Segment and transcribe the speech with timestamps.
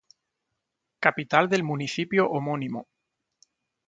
[0.99, 2.87] Capital del municipio homónimo.